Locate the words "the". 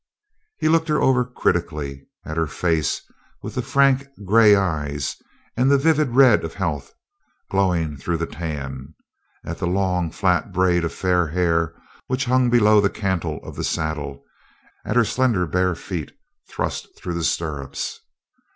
3.53-3.61, 5.69-5.77, 8.17-8.25, 9.59-9.67, 12.81-12.89, 13.55-13.63, 17.13-17.23